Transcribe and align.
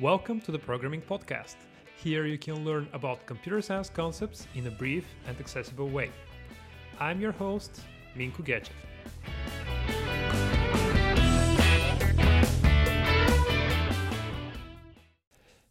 Welcome 0.00 0.40
to 0.42 0.50
the 0.50 0.58
Programming 0.58 1.02
Podcast. 1.02 1.56
Here 2.02 2.24
you 2.24 2.38
can 2.38 2.64
learn 2.64 2.88
about 2.94 3.26
computer 3.26 3.60
science 3.60 3.90
concepts 3.90 4.46
in 4.54 4.66
a 4.66 4.70
brief 4.70 5.04
and 5.26 5.38
accessible 5.38 5.90
way. 5.90 6.10
I'm 6.98 7.20
your 7.20 7.32
host, 7.32 7.82
Minko 8.16 8.42
Gechev. 8.42 8.70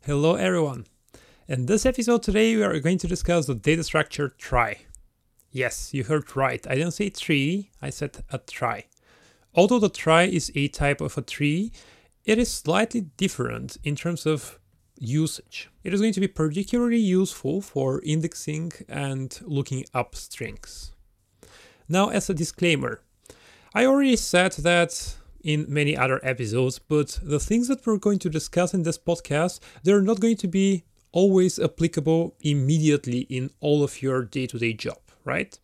Hello 0.06 0.36
everyone. 0.36 0.86
In 1.48 1.66
this 1.66 1.88
episode 1.88 2.22
today 2.22 2.56
we 2.56 2.62
are 2.62 2.80
going 2.80 3.00
to 3.00 3.08
discuss 3.08 3.48
the 3.48 3.56
data 3.56 3.84
structure 3.84 4.30
trie. 4.38 4.82
Yes, 5.52 5.92
you 5.92 6.04
heard 6.04 6.36
right. 6.36 6.68
I 6.68 6.76
didn't 6.76 6.92
say 6.92 7.10
tree, 7.10 7.72
I 7.82 7.90
said 7.90 8.24
a 8.30 8.38
trie. 8.38 8.86
Although 9.56 9.80
the 9.80 9.90
trie 9.90 10.26
is 10.26 10.52
a 10.54 10.68
type 10.68 11.02
of 11.02 11.18
a 11.18 11.24
tree, 11.24 11.72
it 12.30 12.38
is 12.38 12.52
slightly 12.52 13.02
different 13.18 13.78
in 13.84 13.96
terms 13.96 14.28
of 14.28 14.60
usage. 15.00 15.68
It 15.84 15.96
is 15.96 16.00
going 16.00 16.14
to 16.14 16.20
be 16.20 16.28
particularly 16.28 17.00
useful 17.00 17.60
for 17.60 18.04
indexing 18.06 18.72
and 18.88 19.36
looking 19.42 19.86
up 19.96 20.14
strings. 20.14 20.92
Now, 21.88 22.10
as 22.10 22.30
a 22.30 22.36
disclaimer, 22.36 23.02
I 23.74 23.88
already 23.88 24.16
said 24.16 24.52
that 24.60 25.16
in 25.44 25.66
many 25.68 25.98
other 25.98 26.20
episodes, 26.22 26.78
but 26.78 27.20
the 27.24 27.40
things 27.40 27.68
that 27.68 27.84
we're 27.88 27.98
going 27.98 28.20
to 28.20 28.30
discuss 28.30 28.76
in 28.76 28.84
this 28.84 29.00
podcast, 29.00 29.60
they're 29.82 30.04
not 30.04 30.20
going 30.20 30.38
to 30.38 30.48
be 30.48 30.84
always 31.12 31.58
applicable 31.58 32.36
immediately 32.42 33.22
in 33.22 33.50
all 33.60 33.84
of 33.84 34.04
your 34.04 34.22
day-to-day 34.22 34.74
job, 34.74 35.00
right? 35.26 35.58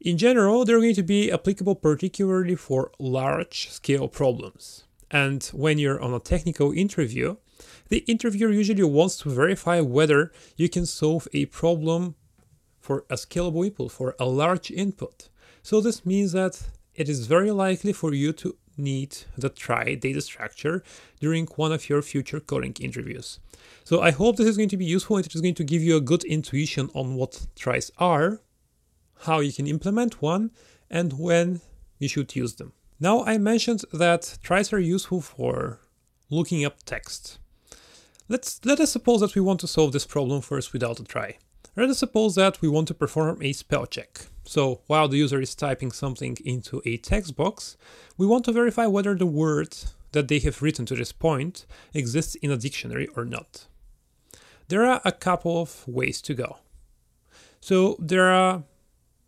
In 0.00 0.16
general, 0.16 0.64
they're 0.64 0.80
going 0.80 0.94
to 0.94 1.02
be 1.02 1.30
applicable 1.30 1.74
particularly 1.74 2.54
for 2.54 2.90
large 2.98 3.68
scale 3.68 4.08
problems. 4.08 4.84
And 5.10 5.42
when 5.52 5.78
you're 5.78 6.00
on 6.00 6.12
a 6.12 6.20
technical 6.20 6.72
interview, 6.72 7.36
the 7.88 8.04
interviewer 8.06 8.50
usually 8.50 8.82
wants 8.84 9.16
to 9.18 9.30
verify 9.30 9.80
whether 9.80 10.32
you 10.56 10.68
can 10.68 10.86
solve 10.86 11.26
a 11.32 11.46
problem 11.46 12.14
for 12.78 13.04
a 13.10 13.14
scalable 13.14 13.64
input, 13.64 13.92
for 13.92 14.14
a 14.18 14.26
large 14.26 14.70
input. 14.70 15.28
So 15.62 15.80
this 15.80 16.04
means 16.04 16.32
that 16.32 16.62
it 16.94 17.08
is 17.08 17.26
very 17.26 17.50
likely 17.50 17.92
for 17.92 18.12
you 18.12 18.32
to 18.34 18.56
need 18.76 19.16
the 19.36 19.48
trie 19.48 19.94
data 19.94 20.20
structure 20.20 20.82
during 21.20 21.46
one 21.56 21.72
of 21.72 21.88
your 21.88 22.00
future 22.00 22.40
coding 22.40 22.74
interviews. 22.80 23.40
So 23.84 24.00
I 24.00 24.10
hope 24.10 24.36
this 24.36 24.46
is 24.46 24.56
going 24.56 24.68
to 24.70 24.76
be 24.76 24.84
useful 24.84 25.16
and 25.16 25.26
it 25.26 25.34
is 25.34 25.40
going 25.40 25.54
to 25.54 25.64
give 25.64 25.82
you 25.82 25.96
a 25.96 26.00
good 26.00 26.24
intuition 26.24 26.90
on 26.94 27.14
what 27.16 27.46
tries 27.56 27.90
are, 27.98 28.40
how 29.22 29.40
you 29.40 29.52
can 29.52 29.66
implement 29.66 30.22
one, 30.22 30.50
and 30.90 31.18
when 31.18 31.60
you 31.98 32.08
should 32.08 32.34
use 32.36 32.54
them. 32.54 32.72
Now 33.00 33.24
I 33.24 33.38
mentioned 33.38 33.84
that 33.92 34.38
tries 34.42 34.72
are 34.72 34.80
useful 34.80 35.20
for 35.20 35.78
looking 36.30 36.64
up 36.64 36.82
text. 36.84 37.38
Let's 38.28 38.60
let 38.64 38.80
us 38.80 38.90
suppose 38.90 39.20
that 39.20 39.36
we 39.36 39.40
want 39.40 39.60
to 39.60 39.68
solve 39.68 39.92
this 39.92 40.04
problem 40.04 40.40
first 40.40 40.72
without 40.72 40.98
a 40.98 41.04
trie. 41.04 41.38
Let 41.76 41.90
us 41.90 41.98
suppose 41.98 42.34
that 42.34 42.60
we 42.60 42.68
want 42.68 42.88
to 42.88 42.94
perform 42.94 43.40
a 43.40 43.52
spell 43.52 43.86
check. 43.86 44.26
So 44.44 44.80
while 44.88 45.06
the 45.06 45.16
user 45.16 45.40
is 45.40 45.54
typing 45.54 45.92
something 45.92 46.36
into 46.44 46.82
a 46.84 46.96
text 46.96 47.36
box, 47.36 47.76
we 48.16 48.26
want 48.26 48.44
to 48.46 48.52
verify 48.52 48.86
whether 48.86 49.14
the 49.14 49.26
word 49.26 49.76
that 50.10 50.26
they 50.26 50.40
have 50.40 50.60
written 50.60 50.84
to 50.86 50.96
this 50.96 51.12
point 51.12 51.66
exists 51.94 52.34
in 52.36 52.50
a 52.50 52.56
dictionary 52.56 53.06
or 53.14 53.24
not. 53.24 53.68
There 54.66 54.84
are 54.84 55.00
a 55.04 55.12
couple 55.12 55.62
of 55.62 55.86
ways 55.86 56.20
to 56.22 56.34
go. 56.34 56.58
So 57.60 57.96
there 58.00 58.28
are 58.28 58.64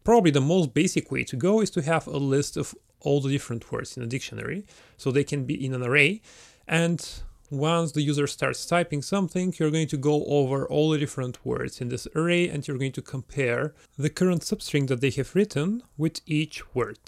probably 0.03 0.33
the 0.33 0.41
most 0.41 0.75
basic 0.75 1.13
way 1.13 1.23
to 1.25 1.37
go 1.37 1.61
is 1.61 1.71
to 1.71 1.83
have 1.83 2.09
a 2.09 2.17
list 2.17 2.57
of 2.57 2.75
all 3.01 3.21
the 3.21 3.31
different 3.31 3.71
words 3.73 3.97
in 3.97 4.03
a 4.03 4.07
dictionary 4.07 4.65
so 4.97 5.11
they 5.11 5.25
can 5.25 5.45
be 5.45 5.65
in 5.65 5.75
an 5.75 5.83
array 5.83 6.21
and 6.67 7.23
once 7.51 7.91
the 7.93 8.03
user 8.03 8.29
starts 8.29 8.65
typing 8.65 9.03
something, 9.03 9.53
you're 9.59 9.73
going 9.73 9.89
to 9.89 9.97
go 9.97 10.25
over 10.27 10.69
all 10.69 10.91
the 10.91 10.99
different 10.99 11.45
words 11.45 11.81
in 11.81 11.89
this 11.89 12.07
array 12.15 12.49
and 12.49 12.67
you're 12.67 12.79
going 12.79 12.93
to 12.93 13.03
compare 13.03 13.75
the 13.99 14.09
current 14.09 14.43
substring 14.43 14.87
that 14.87 15.01
they 15.01 15.11
have 15.11 15.35
written 15.35 15.83
with 15.99 16.21
each 16.27 16.63
word. 16.77 17.01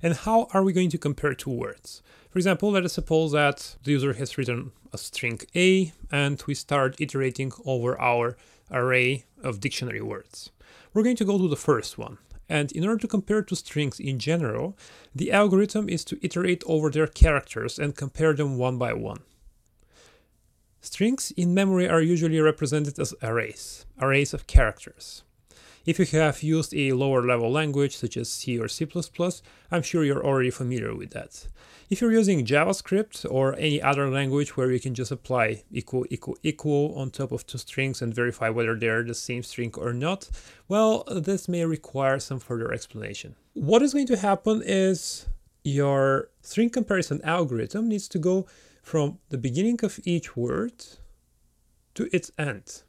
And 0.00 0.14
how 0.14 0.46
are 0.54 0.62
we 0.62 0.72
going 0.72 0.90
to 0.90 0.98
compare 0.98 1.34
two 1.34 1.50
words? 1.50 2.02
For 2.30 2.38
example, 2.38 2.70
let 2.70 2.84
us 2.84 2.92
suppose 2.92 3.32
that 3.32 3.76
the 3.82 3.90
user 3.90 4.12
has 4.12 4.38
written 4.38 4.70
a 4.92 4.98
string 4.98 5.40
A 5.56 5.92
and 6.12 6.40
we 6.46 6.54
start 6.54 7.00
iterating 7.00 7.50
over 7.66 8.00
our 8.00 8.36
array 8.70 9.24
of 9.42 9.58
dictionary 9.58 10.00
words. 10.00 10.50
We're 10.94 11.02
going 11.02 11.16
to 11.16 11.24
go 11.24 11.36
to 11.36 11.48
the 11.48 11.56
first 11.56 11.98
one. 11.98 12.18
And 12.50 12.72
in 12.72 12.84
order 12.84 12.98
to 12.98 13.06
compare 13.06 13.42
two 13.42 13.54
strings 13.54 14.00
in 14.00 14.18
general, 14.18 14.76
the 15.14 15.30
algorithm 15.30 15.88
is 15.88 16.04
to 16.06 16.18
iterate 16.20 16.64
over 16.66 16.90
their 16.90 17.06
characters 17.06 17.78
and 17.78 17.94
compare 17.96 18.34
them 18.34 18.58
one 18.58 18.76
by 18.76 18.92
one. 18.92 19.20
Strings 20.80 21.30
in 21.36 21.54
memory 21.54 21.88
are 21.88 22.02
usually 22.02 22.40
represented 22.40 22.98
as 22.98 23.14
arrays, 23.22 23.86
arrays 24.00 24.34
of 24.34 24.48
characters. 24.48 25.22
If 25.86 25.98
you 25.98 26.20
have 26.20 26.42
used 26.42 26.74
a 26.74 26.92
lower 26.92 27.22
level 27.22 27.50
language 27.50 27.96
such 27.96 28.16
as 28.18 28.30
C 28.30 28.58
or 28.58 28.68
C++, 28.68 28.86
I'm 29.70 29.82
sure 29.82 30.04
you're 30.04 30.24
already 30.24 30.50
familiar 30.50 30.94
with 30.94 31.10
that. 31.10 31.48
If 31.88 32.00
you're 32.00 32.12
using 32.12 32.44
JavaScript 32.44 33.26
or 33.30 33.56
any 33.56 33.80
other 33.80 34.08
language 34.10 34.56
where 34.56 34.70
you 34.70 34.78
can 34.78 34.94
just 34.94 35.10
apply 35.10 35.64
equal 35.72 36.04
equal 36.10 36.36
equal 36.42 36.94
on 36.96 37.10
top 37.10 37.32
of 37.32 37.46
two 37.46 37.58
strings 37.58 38.02
and 38.02 38.14
verify 38.14 38.50
whether 38.50 38.76
they're 38.78 39.02
the 39.02 39.14
same 39.14 39.42
string 39.42 39.72
or 39.76 39.92
not, 39.92 40.30
well, 40.68 41.02
this 41.10 41.48
may 41.48 41.64
require 41.64 42.18
some 42.18 42.38
further 42.38 42.72
explanation. 42.72 43.34
What 43.54 43.82
is 43.82 43.94
going 43.94 44.06
to 44.08 44.18
happen 44.18 44.62
is 44.64 45.26
your 45.64 46.28
string 46.42 46.70
comparison 46.70 47.20
algorithm 47.24 47.88
needs 47.88 48.06
to 48.08 48.18
go 48.18 48.46
from 48.82 49.18
the 49.30 49.38
beginning 49.38 49.80
of 49.82 49.98
each 50.04 50.36
word 50.36 50.84
to 51.94 52.08
its 52.14 52.30
end. 52.38 52.82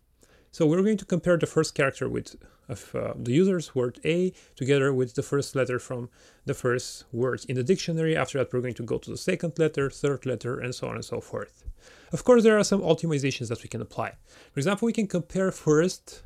So 0.51 0.67
we're 0.67 0.83
going 0.83 0.97
to 0.97 1.05
compare 1.05 1.37
the 1.37 1.47
first 1.47 1.73
character 1.73 2.09
with 2.09 2.35
of 2.71 2.95
uh, 2.95 3.13
the 3.15 3.33
user's 3.33 3.75
word 3.75 3.99
A 4.05 4.33
together 4.55 4.93
with 4.93 5.15
the 5.15 5.23
first 5.23 5.55
letter 5.55 5.77
from 5.79 6.09
the 6.45 6.53
first 6.53 7.05
word 7.11 7.45
in 7.49 7.55
the 7.55 7.63
dictionary. 7.63 8.15
After 8.15 8.37
that, 8.37 8.51
we're 8.51 8.61
going 8.61 8.81
to 8.81 8.83
go 8.83 8.97
to 8.97 9.11
the 9.11 9.17
second 9.17 9.59
letter, 9.59 9.89
third 9.89 10.25
letter, 10.25 10.59
and 10.59 10.73
so 10.73 10.87
on 10.87 10.95
and 10.95 11.05
so 11.05 11.19
forth. 11.21 11.65
Of 12.11 12.23
course, 12.23 12.43
there 12.43 12.57
are 12.57 12.63
some 12.63 12.81
optimizations 12.81 13.49
that 13.49 13.63
we 13.63 13.69
can 13.69 13.81
apply. 13.81 14.13
For 14.53 14.59
example, 14.59 14.85
we 14.85 14.93
can 14.93 15.07
compare 15.07 15.51
first 15.51 16.23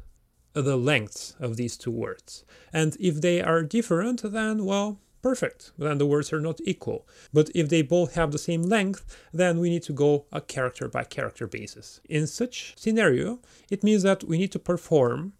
the 0.53 0.78
lengths 0.78 1.35
of 1.39 1.57
these 1.57 1.75
two 1.78 1.91
words. 1.91 2.45
And 2.72 2.95
if 3.00 3.22
they 3.22 3.41
are 3.41 3.62
different, 3.62 4.22
then, 4.23 4.66
well, 4.66 5.00
perfect, 5.22 5.72
then 5.77 5.97
the 5.97 6.06
words 6.06 6.31
are 6.31 6.39
not 6.39 6.62
equal. 6.63 7.07
But 7.33 7.50
if 7.53 7.69
they 7.69 7.81
both 7.81 8.13
have 8.13 8.31
the 8.31 8.38
same 8.38 8.63
length, 8.63 9.03
then 9.33 9.59
we 9.59 9.69
need 9.69 9.83
to 9.83 9.94
go 9.94 10.25
a 10.31 10.39
character 10.39 10.88
by 10.88 11.03
character 11.03 11.47
basis. 11.47 12.00
In 12.07 12.27
such 12.27 12.73
scenario, 12.77 13.39
it 13.69 13.83
means 13.83 14.03
that 14.03 14.23
we 14.23 14.38
need 14.38 14.51
to 14.53 14.59
perform 14.59 15.33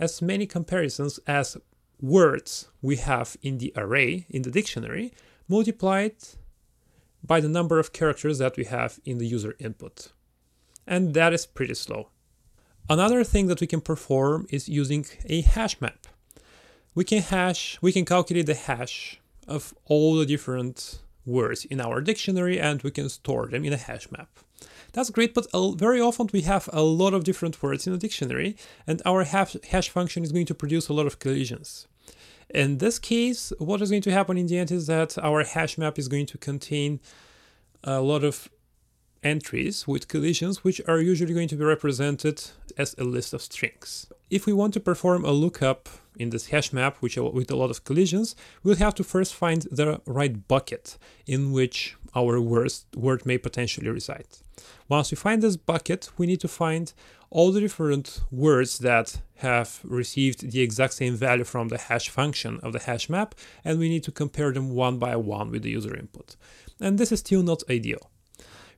as 0.00 0.22
many 0.22 0.46
comparisons 0.46 1.20
as 1.26 1.58
words 2.00 2.68
we 2.80 2.96
have 2.96 3.36
in 3.42 3.58
the 3.58 3.72
array, 3.76 4.26
in 4.30 4.42
the 4.42 4.50
dictionary, 4.50 5.12
multiplied 5.46 6.16
by 7.22 7.38
the 7.40 7.48
number 7.48 7.78
of 7.78 7.92
characters 7.92 8.38
that 8.38 8.56
we 8.56 8.64
have 8.64 8.98
in 9.04 9.18
the 9.18 9.26
user 9.26 9.54
input. 9.58 10.10
And 10.86 11.12
that 11.14 11.34
is 11.34 11.44
pretty 11.44 11.74
slow. 11.74 12.08
Another 12.88 13.22
thing 13.22 13.46
that 13.48 13.60
we 13.60 13.66
can 13.66 13.82
perform 13.82 14.46
is 14.48 14.68
using 14.68 15.04
a 15.26 15.42
hash 15.42 15.80
map. 15.80 16.06
We 16.94 17.04
can 17.04 17.22
hash, 17.22 17.78
we 17.82 17.92
can 17.92 18.04
calculate 18.04 18.46
the 18.46 18.54
hash 18.54 19.20
of 19.46 19.74
all 19.84 20.16
the 20.16 20.26
different 20.26 21.00
words 21.26 21.66
in 21.66 21.80
our 21.80 22.00
dictionary 22.00 22.58
and 22.58 22.82
we 22.82 22.90
can 22.90 23.08
store 23.08 23.46
them 23.48 23.64
in 23.64 23.74
a 23.74 23.76
hash 23.76 24.10
map. 24.10 24.30
That's 24.92 25.10
great, 25.10 25.34
but 25.34 25.46
very 25.78 26.00
often 26.00 26.28
we 26.32 26.42
have 26.42 26.68
a 26.72 26.82
lot 26.82 27.14
of 27.14 27.24
different 27.24 27.62
words 27.62 27.86
in 27.86 27.92
a 27.92 27.98
dictionary 27.98 28.56
and 28.86 29.00
our 29.04 29.24
hash 29.24 29.88
function 29.88 30.22
is 30.22 30.32
going 30.32 30.46
to 30.46 30.54
produce 30.54 30.88
a 30.88 30.92
lot 30.92 31.06
of 31.06 31.18
collisions. 31.18 31.86
In 32.52 32.78
this 32.78 32.98
case, 32.98 33.52
what 33.58 33.80
is 33.80 33.90
going 33.90 34.02
to 34.02 34.12
happen 34.12 34.36
in 34.36 34.46
the 34.46 34.58
end 34.58 34.72
is 34.72 34.86
that 34.88 35.16
our 35.18 35.44
hash 35.44 35.78
map 35.78 35.98
is 35.98 36.08
going 36.08 36.26
to 36.26 36.38
contain 36.38 37.00
a 37.84 38.00
lot 38.00 38.24
of 38.24 38.48
entries 39.22 39.86
with 39.86 40.08
collisions, 40.08 40.64
which 40.64 40.80
are 40.88 40.98
usually 40.98 41.34
going 41.34 41.48
to 41.48 41.56
be 41.56 41.64
represented 41.64 42.42
as 42.76 42.94
a 42.98 43.04
list 43.04 43.34
of 43.34 43.42
strings. 43.42 44.06
If 44.30 44.46
we 44.46 44.52
want 44.52 44.74
to 44.74 44.80
perform 44.80 45.24
a 45.24 45.32
lookup 45.32 45.88
in 46.16 46.30
this 46.30 46.46
hash 46.46 46.72
map, 46.72 46.96
which 46.98 47.18
uh, 47.18 47.24
with 47.24 47.50
a 47.50 47.56
lot 47.56 47.70
of 47.70 47.84
collisions, 47.84 48.34
we'll 48.62 48.76
have 48.76 48.94
to 48.96 49.04
first 49.04 49.34
find 49.34 49.62
the 49.70 50.00
right 50.06 50.48
bucket 50.48 50.98
in 51.26 51.52
which 51.52 51.96
our 52.14 52.40
worst 52.40 52.86
word 52.96 53.24
may 53.24 53.38
potentially 53.38 53.88
reside. 53.88 54.26
Once 54.88 55.10
we 55.10 55.16
find 55.16 55.42
this 55.42 55.56
bucket, 55.56 56.10
we 56.18 56.26
need 56.26 56.40
to 56.40 56.48
find 56.48 56.92
all 57.30 57.52
the 57.52 57.60
different 57.60 58.22
words 58.30 58.78
that 58.78 59.20
have 59.36 59.80
received 59.84 60.50
the 60.50 60.60
exact 60.60 60.94
same 60.94 61.14
value 61.14 61.44
from 61.44 61.68
the 61.68 61.78
hash 61.78 62.08
function 62.08 62.58
of 62.62 62.72
the 62.72 62.80
hash 62.80 63.08
map, 63.08 63.34
and 63.64 63.78
we 63.78 63.88
need 63.88 64.02
to 64.02 64.10
compare 64.10 64.52
them 64.52 64.70
one 64.70 64.98
by 64.98 65.14
one 65.16 65.50
with 65.50 65.62
the 65.62 65.70
user 65.70 65.96
input. 65.96 66.36
And 66.80 66.98
this 66.98 67.12
is 67.12 67.20
still 67.20 67.42
not 67.42 67.62
ideal. 67.70 68.10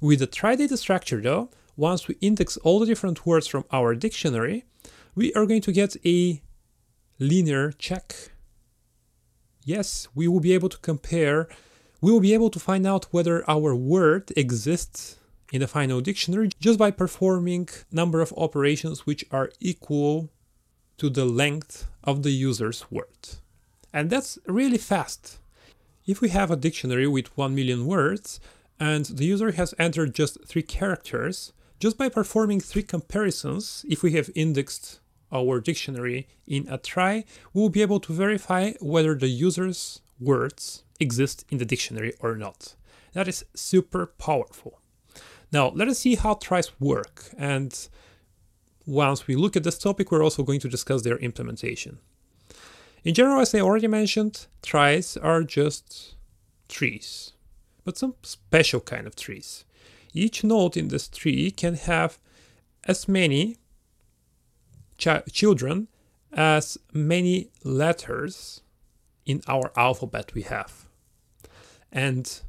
With 0.01 0.19
the 0.19 0.27
trie 0.27 0.57
data 0.57 0.77
structure 0.77 1.21
though, 1.21 1.51
once 1.77 2.09
we 2.09 2.17
index 2.21 2.57
all 2.59 2.79
the 2.79 2.87
different 2.87 3.25
words 3.25 3.47
from 3.47 3.65
our 3.73 3.95
dictionary, 3.95 4.65
we 5.15 5.33
are 5.35 5.47
going 5.47 5.63
to 5.63 5.73
get 5.73 5.97
a 6.05 6.43
linear 7.19 7.73
check. 7.73 8.15
Yes, 9.65 10.09
we 10.15 10.27
will 10.29 10.41
be 10.41 10.53
able 10.53 10.69
to 10.69 10.79
compare, 10.79 11.49
we 12.03 12.13
will 12.13 12.21
be 12.21 12.35
able 12.35 12.51
to 12.51 12.59
find 12.59 12.87
out 12.87 13.07
whether 13.13 13.49
our 13.49 13.75
word 13.75 14.33
exists 14.37 15.17
in 15.53 15.61
the 15.61 15.69
final 15.69 16.01
dictionary 16.01 16.51
just 16.61 16.79
by 16.79 16.91
performing 16.91 17.69
number 17.93 18.21
of 18.21 18.35
operations 18.37 19.07
which 19.07 19.25
are 19.31 19.51
equal 19.61 20.29
to 20.99 21.09
the 21.09 21.25
length 21.25 21.87
of 22.03 22.23
the 22.25 22.33
user's 22.33 22.91
word. 22.91 23.39
And 23.93 24.11
that's 24.11 24.39
really 24.47 24.79
fast. 24.79 25.39
If 26.05 26.21
we 26.21 26.31
have 26.31 26.51
a 26.51 26.57
dictionary 26.57 27.07
with 27.07 27.37
1 27.39 27.55
million 27.55 27.87
words 27.87 28.41
and 28.81 29.05
the 29.07 29.25
user 29.25 29.53
has 29.53 29.75
entered 29.79 30.15
just 30.15 30.45
3 30.45 30.63
characters, 30.63 31.53
just 31.79 31.97
by 31.97 32.09
performing 32.09 32.59
3 32.59 32.83
comparisons, 32.83 33.87
if 33.89 34.03
we 34.03 34.13
have 34.13 34.31
indexed 34.35 34.99
our 35.31 35.61
dictionary 35.61 36.27
in 36.47 36.67
a 36.69 36.79
trie, 36.79 37.25
we'll 37.55 37.69
be 37.69 37.83
able 37.83 38.01
to 38.01 38.13
verify 38.13 38.73
whether 38.81 39.15
the 39.15 39.29
user's 39.29 40.01
words 40.19 40.83
exist 41.03 41.45
in 41.51 41.59
the 41.59 41.65
dictionary 41.65 42.15
or 42.21 42.37
not. 42.37 42.75
That 43.13 43.29
is 43.29 43.45
super 43.55 44.07
powerful. 44.07 44.81
Now, 45.53 45.69
let 45.69 45.89
us 45.89 45.99
see 45.99 46.15
how 46.15 46.35
tries 46.35 46.81
work. 46.81 47.31
And 47.37 47.89
once 48.87 49.27
we 49.27 49.37
look 49.37 49.57
at 49.57 49.65
this 49.65 49.79
topic, 49.79 50.11
we're 50.11 50.25
also 50.25 50.43
going 50.43 50.61
to 50.61 50.69
discuss 50.69 51.03
their 51.03 51.19
implementation. 51.19 51.99
In 53.05 53.15
general, 53.15 53.41
as 53.41 53.55
I 53.55 53.61
already 53.61 53.89
mentioned, 53.89 54.47
tries 54.63 55.17
are 55.17 55.43
just 55.43 56.15
trees, 56.69 57.33
but 57.85 57.99
some 57.99 58.15
special 58.23 58.81
kind 58.81 59.07
of 59.07 59.15
trees. 59.17 59.65
Each 60.15 60.43
node 60.43 60.77
in 60.77 60.89
this 60.89 61.09
tree 61.09 61.51
can 61.51 61.75
have 61.75 62.19
as 62.85 63.09
many 63.09 63.59
ch- 64.97 65.33
children 65.33 65.89
as 66.33 66.79
many 66.93 67.51
letters 67.63 68.63
in 69.27 69.43
our 69.47 69.71
alphabet 69.77 70.35
we 70.35 70.43
have. 70.43 70.87
And 71.93 72.41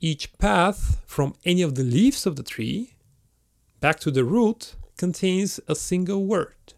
each 0.00 0.32
path 0.38 1.02
from 1.06 1.34
any 1.44 1.62
of 1.62 1.74
the 1.74 1.84
leaves 1.84 2.26
of 2.26 2.36
the 2.36 2.42
tree 2.42 2.94
back 3.80 4.00
to 4.00 4.10
the 4.10 4.24
root 4.24 4.74
contains 4.96 5.60
a 5.68 5.74
single 5.74 6.24
word. 6.24 6.74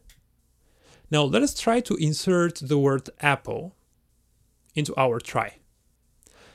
Now 1.11 1.23
let 1.23 1.43
us 1.43 1.59
try 1.59 1.81
to 1.81 1.95
insert 1.95 2.57
the 2.57 2.79
word 2.79 3.09
apple 3.21 3.75
into 4.75 4.95
our 4.97 5.21
trie. 5.21 5.59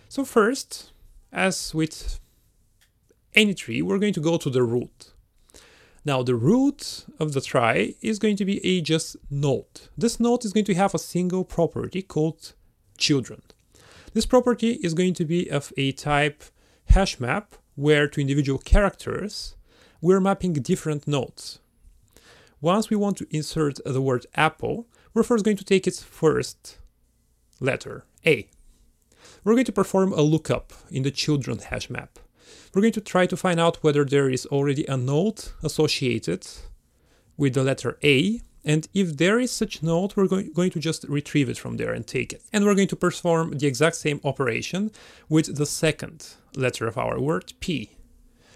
So 0.09 0.25
first, 0.25 0.91
as 1.31 1.73
with 1.73 2.19
any 3.33 3.53
tree, 3.53 3.81
we're 3.81 3.97
going 3.99 4.13
to 4.13 4.21
go 4.21 4.37
to 4.37 4.49
the 4.49 4.63
root. 4.63 5.13
Now 6.05 6.21
the 6.21 6.35
root 6.35 7.05
of 7.19 7.33
the 7.33 7.41
trie 7.41 7.95
is 8.01 8.19
going 8.19 8.35
to 8.35 8.45
be 8.45 8.63
a 8.65 8.81
just 8.81 9.15
node. 9.31 9.81
This 9.97 10.19
node 10.19 10.45
is 10.45 10.53
going 10.53 10.65
to 10.65 10.75
have 10.75 10.93
a 10.93 10.99
single 10.99 11.45
property 11.45 12.01
called 12.01 12.53
children. 12.97 13.41
This 14.13 14.27
property 14.27 14.73
is 14.83 14.93
going 14.93 15.15
to 15.15 15.25
be 15.25 15.49
of 15.49 15.73
a 15.75 15.91
type 15.91 16.43
hash 16.89 17.19
map 17.19 17.55
where 17.73 18.07
to 18.07 18.21
individual 18.21 18.59
characters 18.59 19.55
we're 20.01 20.19
mapping 20.19 20.53
different 20.53 21.07
nodes. 21.07 21.59
Once 22.61 22.91
we 22.91 22.95
want 22.95 23.17
to 23.17 23.27
insert 23.31 23.79
the 23.83 24.01
word 24.01 24.27
apple, 24.35 24.87
we're 25.13 25.23
first 25.23 25.43
going 25.43 25.57
to 25.57 25.63
take 25.63 25.87
its 25.87 26.03
first 26.03 26.77
letter, 27.59 28.05
A. 28.23 28.47
We're 29.43 29.53
going 29.53 29.65
to 29.65 29.71
perform 29.71 30.13
a 30.13 30.21
lookup 30.21 30.73
in 30.91 31.01
the 31.01 31.09
children 31.09 31.57
hash 31.57 31.89
map. 31.89 32.19
We're 32.73 32.81
going 32.81 32.93
to 32.93 33.01
try 33.01 33.25
to 33.25 33.37
find 33.37 33.59
out 33.59 33.83
whether 33.83 34.05
there 34.05 34.29
is 34.29 34.45
already 34.47 34.85
a 34.85 34.95
node 34.95 35.43
associated 35.63 36.45
with 37.35 37.55
the 37.55 37.63
letter 37.63 37.97
A 38.03 38.41
and 38.65 38.87
if 38.93 39.17
there 39.17 39.39
is 39.39 39.51
such 39.51 39.83
node, 39.83 40.15
we're 40.15 40.27
going, 40.27 40.53
going 40.53 40.71
to 40.71 40.79
just 40.79 41.03
retrieve 41.09 41.49
it 41.49 41.57
from 41.57 41.77
there 41.77 41.91
and 41.91 42.07
take 42.07 42.31
it. 42.31 42.43
And 42.53 42.63
we're 42.63 42.75
going 42.75 42.87
to 42.89 42.95
perform 42.95 43.57
the 43.57 43.67
exact 43.67 43.97
same 43.97 44.21
operation 44.23 44.91
with 45.27 45.57
the 45.57 45.65
second 45.65 46.35
letter 46.55 46.87
of 46.87 46.97
our 46.97 47.19
word, 47.19 47.53
P. 47.59 47.91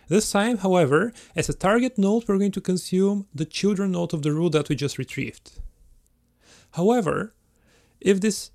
This 0.08 0.32
time, 0.32 0.60
however, 0.60 1.12
as 1.36 1.50
a 1.50 1.54
target 1.54 1.98
node, 1.98 2.26
we're 2.28 2.38
going 2.38 2.54
to 2.54 2.62
consume 2.62 3.28
the 3.36 3.44
children 3.44 3.92
node 3.92 4.14
of 4.14 4.22
the 4.22 4.32
root 4.32 4.54
that 4.54 4.70
we 4.70 4.76
just 4.76 4.98
retrieved. 4.98 5.60
However, 6.72 7.34
if 8.00 8.22
this 8.22 8.52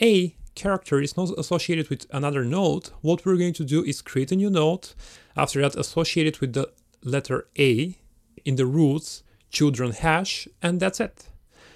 A 0.00 0.34
character 0.54 1.02
is 1.02 1.16
not 1.16 1.38
associated 1.38 1.90
with 1.90 2.06
another 2.10 2.44
node, 2.44 2.86
what 3.02 3.26
we're 3.26 3.36
going 3.36 3.52
to 3.54 3.64
do 3.64 3.84
is 3.84 4.00
create 4.00 4.32
a 4.32 4.36
new 4.36 4.48
node, 4.48 4.88
after 5.36 5.60
that 5.60 5.76
associated 5.76 6.38
with 6.38 6.54
the 6.54 6.72
letter 7.04 7.48
A 7.58 7.98
in 8.46 8.56
the 8.56 8.66
roots 8.66 9.22
children 9.50 9.92
hash, 9.92 10.48
and 10.62 10.80
that's 10.80 11.00
it. 11.00 11.26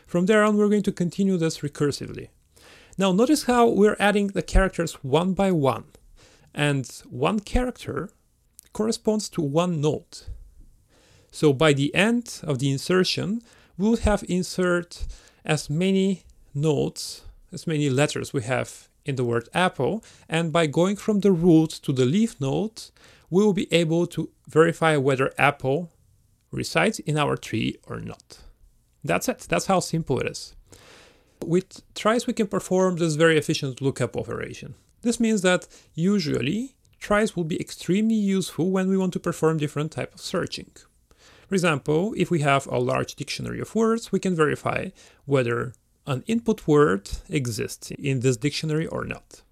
From 0.07 0.27
there 0.27 0.45
on, 0.45 0.57
we're 0.57 0.69
going 0.69 0.83
to 0.83 0.93
continue 0.93 1.37
this 1.37 1.59
recursively. 1.59 2.29
Now, 2.99 3.13
notice 3.13 3.45
how 3.45 3.67
we're 3.69 3.97
adding 3.99 4.29
the 4.29 4.43
characters 4.43 4.95
one 5.03 5.33
by 5.33 5.51
one, 5.51 5.85
and 6.55 6.87
one 7.09 7.41
character 7.41 8.11
corresponds 8.73 9.29
to 9.31 9.41
one 9.41 9.81
node. 9.81 10.21
So 11.31 11.53
by 11.55 11.73
the 11.73 11.95
end 11.95 12.41
of 12.43 12.59
the 12.59 12.71
insertion, 12.71 13.43
we'll 13.79 13.97
have 13.99 14.23
insert 14.29 15.07
as 15.45 15.71
many 15.71 16.25
nodes, 16.55 17.23
as 17.53 17.67
many 17.67 17.89
letters 17.89 18.33
we 18.33 18.43
have 18.43 18.89
in 19.05 19.17
the 19.17 19.25
word 19.25 19.49
apple, 19.55 20.05
and 20.29 20.53
by 20.53 20.67
going 20.67 20.97
from 20.97 21.21
the 21.21 21.33
root 21.33 21.71
to 21.83 21.93
the 21.93 22.05
leaf 22.05 22.41
node, 22.41 22.83
we 23.31 23.43
will 23.43 23.55
be 23.55 23.73
able 23.73 24.07
to 24.09 24.31
verify 24.47 24.97
whether 24.97 25.33
apple 25.39 25.91
resides 26.53 27.01
in 27.01 27.19
our 27.19 27.37
tree 27.37 27.79
or 27.89 27.99
not. 27.99 28.39
That's 29.03 29.29
it. 29.29 29.47
That's 29.49 29.67
how 29.67 29.81
simple 29.81 30.21
it 30.21 30.27
is. 30.27 30.55
With 31.45 31.83
tries, 31.95 32.27
we 32.27 32.35
can 32.35 32.47
perform 32.47 32.97
this 32.97 33.17
very 33.17 33.37
efficient 33.37 33.81
lookup 33.81 34.17
operation. 34.17 34.75
This 35.01 35.19
means 35.19 35.43
that 35.43 35.67
usually 35.95 36.77
tries 37.01 37.35
will 37.35 37.45
be 37.45 37.61
extremely 37.61 38.15
useful 38.15 38.71
when 38.71 38.89
we 38.89 38.97
want 38.97 39.13
to 39.15 39.19
perform 39.19 39.59
different 39.59 39.91
type 39.91 40.15
of 40.15 40.21
searching. 40.21 40.71
For 41.49 41.57
example, 41.57 42.15
if 42.17 42.31
we 42.31 42.41
have 42.41 42.67
a 42.69 42.79
large 42.79 43.17
dictionary 43.17 43.61
of 43.61 43.75
words, 43.75 44.13
we 44.13 44.21
can 44.21 44.37
verify 44.37 44.91
whether 45.25 45.75
an 46.07 46.23
input 46.27 46.67
word 46.69 47.11
exists 47.29 47.91
in 47.91 48.21
this 48.21 48.37
dictionary 48.37 48.87
or 48.87 49.05
not. 49.05 49.43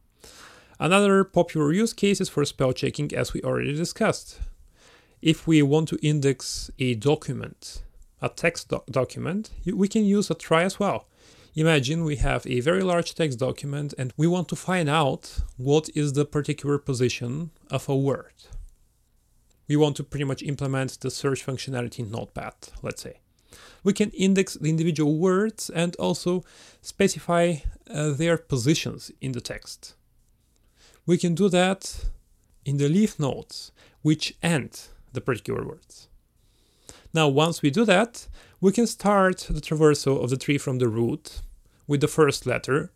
Another 0.79 1.25
popular 1.25 1.73
use 1.73 1.93
case 1.93 2.21
is 2.21 2.29
for 2.29 2.45
spell 2.45 2.73
checking 2.73 3.15
as 3.15 3.33
we 3.33 3.43
already 3.43 3.75
discussed 3.75 4.39
if 5.23 5.47
we 5.47 5.63
want 5.63 5.89
to 5.89 5.99
index 6.07 6.71
a 6.79 6.95
document, 6.95 7.83
a 8.23 8.29
text 8.29 8.69
doc- 8.69 8.87
document, 8.87 9.51
we 9.67 9.89
can 9.89 10.05
use 10.05 10.31
a 10.31 10.35
trie 10.35 10.63
as 10.63 10.79
well. 10.79 11.07
Imagine 11.55 12.05
we 12.05 12.17
have 12.17 12.47
a 12.47 12.61
very 12.61 12.83
large 12.83 13.15
text 13.15 13.39
document 13.39 13.93
and 13.99 14.13
we 14.17 14.27
want 14.27 14.49
to 14.49 14.57
find 14.57 14.89
out 14.89 15.41
what 15.57 15.91
is 15.95 16.13
the 16.13 16.25
particular 16.25 16.79
position 16.79 17.51
of 17.71 17.89
a 17.89 17.97
word. 17.97 18.35
We 19.69 19.77
want 19.77 19.97
to 19.97 20.05
pretty 20.05 20.25
much 20.25 20.43
implement 20.43 21.01
the 21.01 21.11
search 21.11 21.45
functionality 21.45 22.01
in 22.01 22.11
Notepad, 22.11 22.55
let's 22.83 23.03
say. 23.03 23.21
We 23.83 23.93
can 23.93 24.11
index 24.11 24.55
the 24.55 24.71
individual 24.71 25.17
words 25.17 25.71
and 25.71 25.97
also 25.97 26.45
specify 26.83 27.57
uh, 27.91 28.11
their 28.11 28.37
positions 28.37 29.11
in 29.21 29.33
the 29.33 29.41
text. 29.41 29.95
We 31.07 31.19
can 31.19 31.35
do 31.35 31.49
that 31.49 32.05
in 32.65 32.77
the 32.77 32.89
leaf 32.89 33.19
nodes, 33.19 33.73
which 34.03 34.35
end 34.43 34.89
the 35.13 35.21
particular 35.21 35.67
words. 35.67 36.09
Now, 37.13 37.29
once 37.29 37.63
we 37.63 37.71
do 37.71 37.85
that, 37.85 38.29
we 38.61 38.73
can 38.73 38.87
start 38.87 39.47
the 39.51 39.61
traversal 39.61 40.23
of 40.23 40.31
the 40.31 40.37
tree 40.37 40.59
from 40.59 40.79
the 40.79 40.89
root 40.89 41.41
with 41.87 42.01
the 42.01 42.09
first 42.09 42.47
letter 42.47 42.93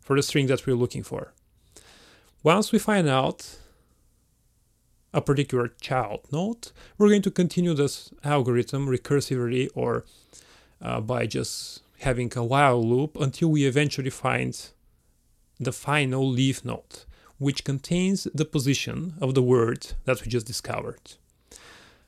for 0.00 0.14
the 0.16 0.22
string 0.22 0.46
that 0.46 0.66
we're 0.66 0.76
looking 0.76 1.02
for. 1.02 1.32
Once 2.42 2.70
we 2.70 2.78
find 2.78 3.08
out 3.08 3.58
a 5.12 5.20
particular 5.20 5.68
child 5.80 6.20
node, 6.30 6.70
we're 6.98 7.08
going 7.08 7.22
to 7.22 7.30
continue 7.30 7.74
this 7.74 8.12
algorithm 8.22 8.86
recursively 8.86 9.68
or 9.74 10.04
uh, 10.82 11.00
by 11.00 11.26
just 11.26 11.82
having 12.00 12.30
a 12.36 12.44
while 12.44 12.84
loop 12.84 13.16
until 13.18 13.48
we 13.48 13.64
eventually 13.64 14.10
find 14.10 14.70
the 15.58 15.72
final 15.72 16.28
leaf 16.28 16.64
node, 16.64 17.04
which 17.38 17.64
contains 17.64 18.24
the 18.34 18.44
position 18.44 19.14
of 19.20 19.34
the 19.34 19.42
word 19.42 19.92
that 20.04 20.22
we 20.22 20.28
just 20.30 20.46
discovered. 20.46 21.14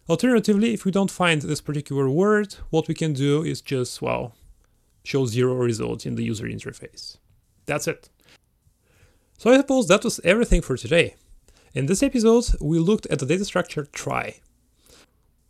Alternatively, 0.08 0.72
if 0.72 0.84
we 0.84 0.92
don't 0.92 1.10
find 1.10 1.42
this 1.42 1.60
particular 1.60 2.08
word, 2.08 2.54
what 2.70 2.86
we 2.86 2.94
can 2.94 3.12
do 3.12 3.42
is 3.42 3.60
just, 3.60 4.00
well, 4.00 4.36
show 5.02 5.26
zero 5.26 5.54
results 5.54 6.06
in 6.06 6.14
the 6.14 6.22
user 6.22 6.46
interface. 6.46 7.16
That's 7.66 7.88
it. 7.88 8.08
So 9.36 9.52
I 9.52 9.56
suppose 9.56 9.88
that 9.88 10.04
was 10.04 10.20
everything 10.22 10.62
for 10.62 10.76
today. 10.76 11.16
In 11.74 11.86
this 11.86 12.02
episode, 12.02 12.46
we 12.60 12.78
looked 12.78 13.06
at 13.06 13.18
the 13.18 13.26
data 13.26 13.44
structure 13.44 13.84
trie, 13.84 14.40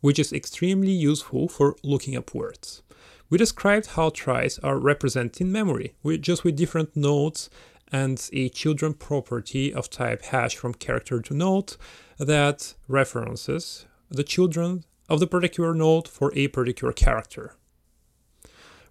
which 0.01 0.19
is 0.19 0.33
extremely 0.33 0.91
useful 0.91 1.49
for 1.49 1.77
looking 1.85 2.17
up 2.17 2.35
words. 2.35 2.83
We 3.29 3.39
described 3.39 3.89
how 3.89 4.11
tries 4.11 4.59
are 4.61 4.79
represented 4.79 5.41
in 5.41 5.53
memory, 5.53 5.95
with 6.03 6.23
just 6.23 6.45
with 6.45 6.57
different 6.57 6.97
nodes 6.97 7.51
and 7.93 8.29
a 8.33 8.49
children 8.49 8.95
property 8.95 9.73
of 9.73 9.91
type 9.91 10.23
hash 10.23 10.57
from 10.57 10.75
character 10.75 11.21
to 11.21 11.35
node 11.35 11.77
that 12.19 12.75
references 12.89 13.85
the 14.11 14.25
children 14.25 14.85
of 15.09 15.21
the 15.21 15.27
particular 15.27 15.75
node 15.75 16.09
for 16.09 16.33
a 16.35 16.49
particular 16.49 16.93
character. 16.93 17.55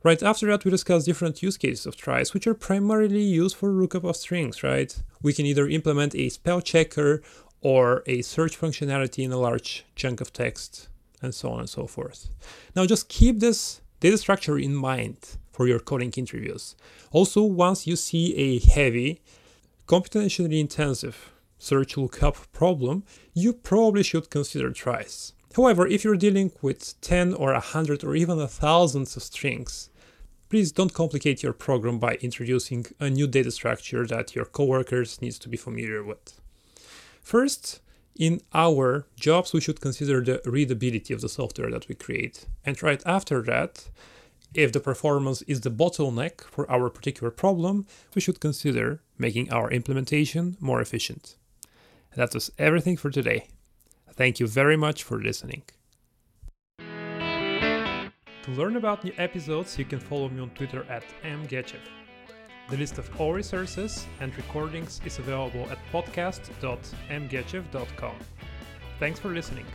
Right 0.04 0.22
after 0.22 0.46
that, 0.48 0.64
we 0.64 0.72
discuss 0.72 1.06
different 1.06 1.42
use 1.42 1.58
cases 1.58 1.88
of 1.88 1.98
tries, 1.98 2.34
which 2.34 2.46
are 2.46 2.54
primarily 2.54 3.24
used 3.24 3.56
for 3.56 3.70
lookup 3.70 4.04
of 4.04 4.16
strings, 4.16 4.62
right? 4.62 4.96
We 5.24 5.34
can 5.34 5.48
either 5.48 5.68
implement 5.68 6.14
a 6.14 6.30
spell 6.30 6.62
checker 6.62 7.24
or 7.62 8.04
a 8.06 8.22
search 8.22 8.60
functionality 8.60 9.24
in 9.24 9.32
a 9.32 9.38
large 9.38 9.84
chunk 9.96 10.22
of 10.22 10.32
text, 10.32 10.90
and 11.24 11.34
so 11.34 11.50
on 11.50 11.62
and 11.62 11.70
so 11.70 11.88
forth. 11.88 12.30
Now 12.76 12.86
just 12.86 13.10
keep 13.10 13.40
this 13.40 13.82
data 14.00 14.20
structure 14.20 14.60
in 14.60 14.76
mind 14.76 15.18
for 15.52 15.68
your 15.68 15.80
coding 15.80 16.14
interviews. 16.16 16.76
Also, 17.12 17.42
once 17.42 17.88
you 17.88 17.96
see 17.96 18.36
a 18.36 18.60
heavy, 18.60 19.22
computationally 19.88 20.60
intensive 20.60 21.32
search 21.58 21.98
lookup 21.98 22.52
problem, 22.52 23.04
you 23.34 23.54
probably 23.54 24.04
should 24.04 24.30
consider 24.30 24.72
tries. 24.72 25.34
However, 25.56 25.88
if 25.88 26.04
you're 26.04 26.18
dealing 26.18 26.52
with 26.62 27.00
10 27.02 27.34
or 27.34 27.54
100 27.54 28.04
or 28.04 28.16
even 28.16 28.46
thousands 28.48 29.16
of 29.16 29.24
strings, 29.24 29.90
please 30.50 30.72
don't 30.72 30.94
complicate 30.94 31.44
your 31.44 31.54
program 31.54 31.98
by 31.98 32.16
introducing 32.16 32.86
a 33.00 33.10
new 33.10 33.28
data 33.28 33.52
structure 33.52 34.06
that 34.08 34.36
your 34.36 34.46
coworkers 34.46 35.22
needs 35.22 35.40
to 35.40 35.50
be 35.50 35.58
familiar 35.58 36.04
with. 36.04 36.40
First, 37.22 37.80
in 38.18 38.42
our 38.54 39.08
jobs, 39.16 39.54
we 39.54 39.62
should 39.62 39.82
consider 39.82 40.22
the 40.22 40.42
readability 40.46 41.14
of 41.14 41.22
the 41.22 41.30
software 41.30 41.72
that 41.72 41.88
we 41.88 41.96
create. 41.96 42.46
And 42.66 42.82
right 42.82 43.02
after 43.06 43.42
that, 43.44 43.90
if 44.54 44.72
the 44.72 44.80
performance 44.80 45.42
is 45.44 45.62
the 45.62 45.72
bottleneck 45.72 46.42
for 46.42 46.70
our 46.72 46.90
particular 46.90 47.32
problem, 47.32 47.86
we 48.14 48.22
should 48.22 48.40
consider 48.40 49.02
making 49.18 49.52
our 49.52 49.70
implementation 49.70 50.56
more 50.60 50.80
efficient. 50.80 51.36
That 52.16 52.34
was 52.34 52.52
everything 52.58 52.98
for 52.98 53.12
today. 53.12 53.48
Thank 54.14 54.40
you 54.40 54.48
very 54.48 54.78
much 54.78 55.04
for 55.04 55.20
listening. 55.20 55.62
To 56.80 58.52
learn 58.52 58.78
about 58.78 59.04
new 59.04 59.14
episodes, 59.18 59.78
you 59.78 59.86
can 59.86 60.00
follow 60.00 60.30
me 60.30 60.42
on 60.42 60.50
Twitter 60.52 60.86
at 60.90 61.04
mgechev. 61.24 61.82
The 62.70 62.78
list 62.78 62.98
of 62.98 63.10
all 63.20 63.34
resources 63.34 64.08
and 64.20 64.36
recordings 64.38 65.02
is 65.06 65.20
available 65.20 65.68
at 65.70 65.78
podcast.mgechev.com. 65.92 68.16
Thanks 69.00 69.20
for 69.20 69.30
listening. 69.30 69.66